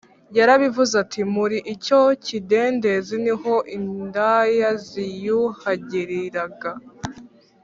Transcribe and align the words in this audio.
Yarabivuze 0.37 0.93
ati 1.03 1.21
Muri 1.35 1.57
icyo 1.73 1.99
kidendezi 2.25 3.15
ni 3.23 3.33
ho 3.41 3.53
indaya 3.77 4.69
ziyuhagiriraga 4.85 6.71